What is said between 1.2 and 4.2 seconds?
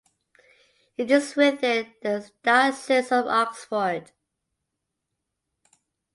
within the Diocese of Oxford.